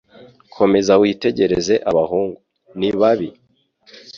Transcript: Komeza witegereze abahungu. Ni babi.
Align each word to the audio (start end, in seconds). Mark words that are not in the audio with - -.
Komeza 0.55 0.93
witegereze 1.01 1.73
abahungu. 1.89 2.39
Ni 2.79 2.89
babi. 2.99 3.29